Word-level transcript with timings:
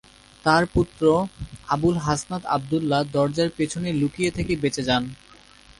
তার 0.45 0.63
পুত্র 0.73 1.03
আবুল 1.67 1.95
হাসনাত 1.97 2.43
আবদুল্লাহ 2.47 3.01
দরজার 3.13 3.49
পিছনে 3.57 3.89
লুকিয়ে 3.93 4.31
থেকে 4.31 4.53
বেঁচে 4.55 4.83
যান। 4.83 5.03